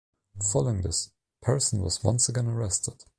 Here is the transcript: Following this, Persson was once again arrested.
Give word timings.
Following 0.51 0.81
this, 0.81 1.11
Persson 1.43 1.79
was 1.83 2.03
once 2.03 2.27
again 2.27 2.47
arrested. 2.47 3.03